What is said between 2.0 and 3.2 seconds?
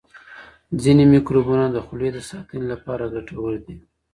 د ساتنې لپاره